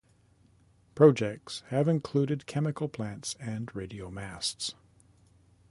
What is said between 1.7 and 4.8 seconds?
included chemical plants and radio masts.